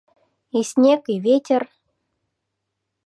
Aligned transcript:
И 0.57 0.61
снег, 0.69 1.01
и 1.13 1.19
ветер 1.25 1.63